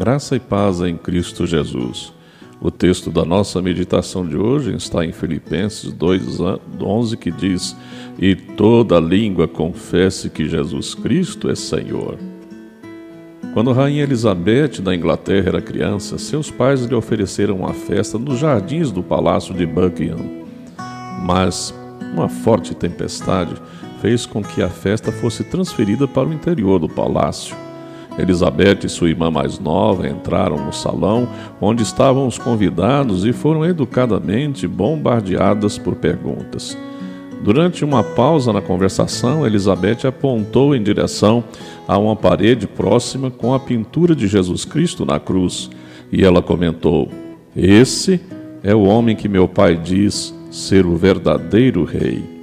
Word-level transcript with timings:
Graça 0.00 0.34
e 0.34 0.40
paz 0.40 0.80
em 0.80 0.96
Cristo 0.96 1.46
Jesus. 1.46 2.10
O 2.58 2.70
texto 2.70 3.10
da 3.10 3.22
nossa 3.22 3.60
meditação 3.60 4.26
de 4.26 4.34
hoje 4.34 4.74
está 4.74 5.04
em 5.04 5.12
Filipenses 5.12 5.92
2:11 5.92 7.18
que 7.18 7.30
diz: 7.30 7.76
"E 8.18 8.34
toda 8.34 8.98
língua 8.98 9.46
confesse 9.46 10.30
que 10.30 10.48
Jesus 10.48 10.94
Cristo 10.94 11.50
é 11.50 11.54
Senhor". 11.54 12.16
Quando 13.52 13.72
rainha 13.72 14.04
Elizabeth 14.04 14.80
da 14.80 14.94
Inglaterra 14.94 15.48
era 15.48 15.60
criança, 15.60 16.16
seus 16.16 16.50
pais 16.50 16.86
lhe 16.86 16.94
ofereceram 16.94 17.56
uma 17.56 17.74
festa 17.74 18.18
nos 18.18 18.38
jardins 18.38 18.90
do 18.90 19.02
palácio 19.02 19.52
de 19.52 19.66
Buckingham. 19.66 20.46
Mas 21.26 21.74
uma 22.14 22.30
forte 22.30 22.74
tempestade 22.74 23.52
fez 24.00 24.24
com 24.24 24.42
que 24.42 24.62
a 24.62 24.70
festa 24.70 25.12
fosse 25.12 25.44
transferida 25.44 26.08
para 26.08 26.26
o 26.26 26.32
interior 26.32 26.78
do 26.78 26.88
palácio. 26.88 27.54
Elizabeth 28.20 28.84
e 28.84 28.88
sua 28.88 29.08
irmã 29.08 29.30
mais 29.30 29.58
nova 29.58 30.08
entraram 30.08 30.56
no 30.56 30.72
salão 30.72 31.28
onde 31.60 31.82
estavam 31.82 32.26
os 32.26 32.38
convidados 32.38 33.24
e 33.24 33.32
foram 33.32 33.64
educadamente 33.64 34.66
bombardeadas 34.66 35.78
por 35.78 35.96
perguntas. 35.96 36.76
Durante 37.42 37.84
uma 37.84 38.04
pausa 38.04 38.52
na 38.52 38.60
conversação, 38.60 39.46
Elizabeth 39.46 40.06
apontou 40.06 40.74
em 40.74 40.82
direção 40.82 41.42
a 41.88 41.96
uma 41.96 42.14
parede 42.14 42.66
próxima 42.66 43.30
com 43.30 43.54
a 43.54 43.60
pintura 43.60 44.14
de 44.14 44.28
Jesus 44.28 44.64
Cristo 44.64 45.06
na 45.06 45.18
cruz 45.18 45.70
e 46.12 46.22
ela 46.22 46.42
comentou: 46.42 47.08
Esse 47.56 48.20
é 48.62 48.74
o 48.74 48.82
homem 48.82 49.16
que 49.16 49.28
meu 49.28 49.48
pai 49.48 49.74
diz 49.74 50.34
ser 50.50 50.84
o 50.84 50.96
verdadeiro 50.96 51.84
rei. 51.84 52.39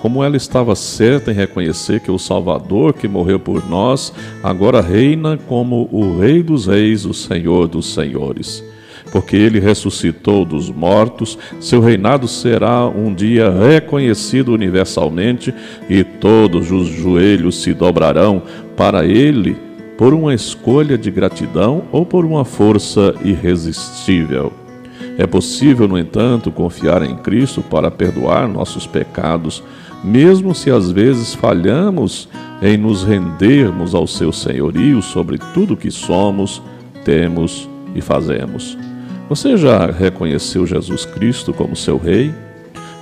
Como 0.00 0.22
ela 0.22 0.36
estava 0.36 0.76
certa 0.76 1.32
em 1.32 1.34
reconhecer 1.34 2.00
que 2.00 2.10
o 2.10 2.18
Salvador 2.18 2.92
que 2.92 3.08
morreu 3.08 3.40
por 3.40 3.68
nós 3.68 4.12
agora 4.42 4.80
reina 4.80 5.36
como 5.48 5.88
o 5.90 6.18
Rei 6.18 6.42
dos 6.42 6.66
Reis, 6.66 7.04
o 7.04 7.12
Senhor 7.12 7.66
dos 7.66 7.92
Senhores. 7.92 8.62
Porque 9.10 9.36
ele 9.36 9.58
ressuscitou 9.58 10.44
dos 10.44 10.70
mortos, 10.70 11.38
seu 11.60 11.80
reinado 11.80 12.28
será 12.28 12.86
um 12.86 13.12
dia 13.12 13.50
reconhecido 13.50 14.52
universalmente 14.52 15.52
e 15.88 16.04
todos 16.04 16.70
os 16.70 16.88
joelhos 16.88 17.62
se 17.62 17.72
dobrarão 17.72 18.42
para 18.76 19.04
ele 19.04 19.56
por 19.96 20.14
uma 20.14 20.32
escolha 20.32 20.96
de 20.96 21.10
gratidão 21.10 21.84
ou 21.90 22.06
por 22.06 22.24
uma 22.24 22.44
força 22.44 23.14
irresistível. 23.24 24.67
É 25.16 25.26
possível, 25.26 25.88
no 25.88 25.98
entanto, 25.98 26.50
confiar 26.50 27.02
em 27.02 27.16
Cristo 27.16 27.62
para 27.62 27.90
perdoar 27.90 28.48
nossos 28.48 28.86
pecados 28.86 29.62
mesmo 30.02 30.54
se 30.54 30.70
às 30.70 30.90
vezes 30.90 31.34
falhamos 31.34 32.28
em 32.62 32.76
nos 32.76 33.02
rendermos 33.02 33.94
ao 33.94 34.06
seu 34.06 34.32
senhorio 34.32 35.02
sobre 35.02 35.38
tudo 35.52 35.76
que 35.76 35.90
somos, 35.90 36.62
temos 37.04 37.68
e 37.94 38.00
fazemos. 38.00 38.78
Você 39.28 39.56
já 39.56 39.86
reconheceu 39.86 40.66
Jesus 40.66 41.04
Cristo 41.04 41.52
como 41.52 41.76
seu 41.76 41.98
Rei? 41.98 42.32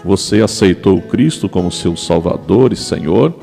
Você 0.05 0.41
aceitou 0.41 1.01
Cristo 1.03 1.49
como 1.49 1.71
seu 1.71 1.97
Salvador 1.97 2.73
e 2.73 2.77
Senhor? 2.77 3.35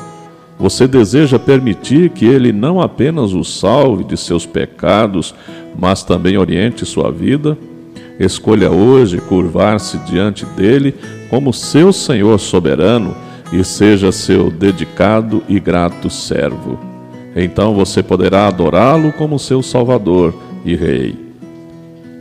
Você 0.57 0.87
deseja 0.87 1.37
permitir 1.37 2.09
que 2.09 2.25
Ele 2.25 2.51
não 2.51 2.81
apenas 2.81 3.33
o 3.33 3.43
salve 3.43 4.03
de 4.03 4.17
seus 4.17 4.45
pecados, 4.45 5.33
mas 5.77 6.03
também 6.03 6.37
oriente 6.37 6.85
sua 6.85 7.11
vida? 7.11 7.57
Escolha 8.19 8.71
hoje 8.71 9.17
curvar-se 9.19 9.97
diante 9.99 10.45
dele 10.45 10.93
como 11.29 11.53
seu 11.53 11.91
Senhor 11.91 12.39
soberano 12.39 13.15
e 13.51 13.63
seja 13.63 14.11
seu 14.11 14.49
dedicado 14.51 15.43
e 15.47 15.59
grato 15.59 16.09
servo. 16.09 16.79
Então 17.35 17.73
você 17.73 18.03
poderá 18.03 18.47
adorá-lo 18.47 19.11
como 19.13 19.39
seu 19.39 19.61
Salvador 19.63 20.33
e 20.63 20.75
Rei. 20.75 21.17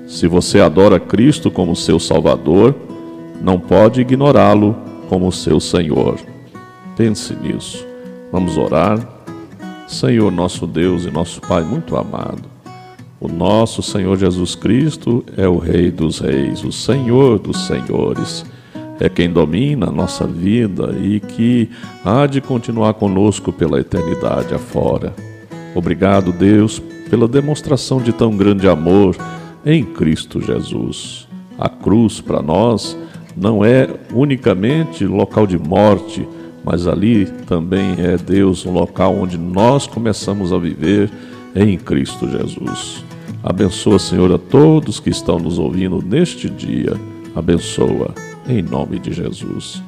Se 0.07 0.27
você 0.27 0.61
adora 0.61 0.99
Cristo 0.99 1.51
como 1.51 1.77
seu 1.77 1.99
Salvador, 1.99 2.75
não 3.41 3.59
pode 3.59 4.01
ignorá-lo 4.01 4.77
como 5.09 5.31
seu 5.33 5.61
Senhor. 5.61 6.19
Pense 6.97 7.35
nisso. 7.35 7.87
Vamos 8.31 8.57
orar. 8.57 8.99
Senhor, 9.87 10.31
nosso 10.31 10.67
Deus 10.67 11.05
e 11.05 11.11
nosso 11.11 11.41
Pai 11.41 11.63
muito 11.63 11.97
amado, 11.97 12.43
o 13.23 13.29
nosso 13.29 13.85
Senhor 13.85 14.19
Jesus 14.19 14.57
Cristo 14.57 15.25
é 15.37 15.47
o 15.47 15.57
Rei 15.57 15.93
dos 15.93 16.19
Reis, 16.19 16.65
o 16.65 16.73
Senhor 16.73 17.39
dos 17.39 17.69
Senhores 17.69 18.45
é 18.99 19.09
quem 19.09 19.31
domina 19.31 19.87
a 19.87 19.93
nossa 19.93 20.27
vida 20.27 20.93
e 21.01 21.21
que 21.21 21.71
há 22.05 22.27
de 22.27 22.41
continuar 22.41 22.95
conosco 22.95 23.53
pela 23.53 23.79
eternidade 23.79 24.53
afora. 24.53 25.15
Obrigado, 25.73 26.33
Deus, 26.33 26.83
pela 27.09 27.29
demonstração 27.29 28.01
de 28.01 28.13
tão 28.13 28.37
grande 28.37 28.69
amor 28.69 29.17
em 29.65 29.85
Cristo 29.85 30.41
Jesus. 30.41 31.29
A 31.57 31.69
cruz 31.69 32.21
para 32.21 32.43
nós 32.43 32.99
não 33.37 33.65
é 33.65 33.89
unicamente 34.13 35.07
local 35.07 35.47
de 35.47 35.59
morte, 35.59 36.27
mas 36.65 36.89
ali 36.89 37.27
também 37.47 37.95
é 37.99 38.17
Deus, 38.17 38.67
um 38.67 38.73
local 38.73 39.15
onde 39.15 39.39
nós 39.39 39.87
começamos 39.87 40.53
a 40.53 40.59
viver 40.59 41.09
em 41.55 41.79
Cristo 41.79 42.29
Jesus. 42.29 43.12
Abençoa, 43.43 43.99
Senhor, 43.99 44.33
a 44.33 44.39
todos 44.39 45.01
que 45.01 45.11
estão 45.11 45.39
nos 45.39 45.59
ouvindo 45.59 46.01
neste 46.01 46.49
dia. 46.49 46.93
Abençoa 47.35 48.15
em 48.49 48.63
nome 48.63 49.01
de 49.01 49.13
Jesus. 49.13 49.83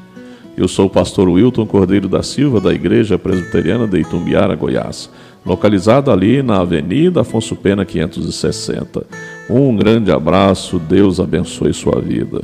Eu 0.56 0.66
sou 0.66 0.86
o 0.86 0.90
pastor 0.90 1.28
Wilton 1.28 1.64
Cordeiro 1.64 2.08
da 2.08 2.22
Silva, 2.22 2.60
da 2.60 2.72
Igreja 2.72 3.16
Presbiteriana 3.16 3.86
de 3.86 4.00
Itumbiara, 4.00 4.56
Goiás, 4.56 5.08
localizado 5.46 6.10
ali 6.10 6.42
na 6.42 6.60
Avenida 6.60 7.20
Afonso 7.20 7.54
Pena 7.54 7.84
560. 7.84 9.06
Um 9.48 9.76
grande 9.76 10.10
abraço, 10.10 10.78
Deus 10.78 11.20
abençoe 11.20 11.72
sua 11.72 12.00
vida. 12.00 12.42